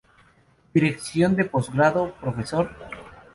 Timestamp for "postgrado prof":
1.45-2.67